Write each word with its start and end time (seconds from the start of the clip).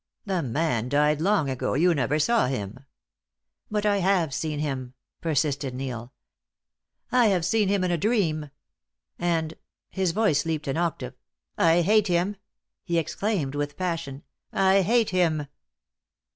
"The 0.25 0.41
man 0.41 0.89
died 0.89 1.21
long 1.21 1.47
ago 1.47 1.75
you 1.75 1.93
never 1.93 2.17
saw 2.17 2.47
him." 2.47 2.87
"But 3.69 3.85
I 3.85 3.97
have 3.97 4.33
seen 4.33 4.57
him," 4.57 4.95
persisted 5.21 5.75
Neil. 5.75 6.11
"I 7.11 7.27
have 7.27 7.45
seen 7.45 7.67
him 7.69 7.83
in 7.83 7.91
a 7.91 7.99
dream, 7.99 8.49
and" 9.19 9.53
his 9.91 10.09
voice 10.11 10.43
leaped 10.43 10.67
an 10.67 10.75
octave 10.75 11.13
"I 11.55 11.81
hate 11.81 12.07
him," 12.07 12.35
he 12.83 12.97
exclaimed 12.97 13.53
with 13.53 13.77
passion. 13.77 14.23
"I 14.51 14.81
hate 14.81 15.11
him." 15.11 15.45